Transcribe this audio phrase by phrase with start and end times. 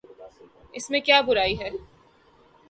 [0.73, 1.69] اس میں کیا برائی ہے؟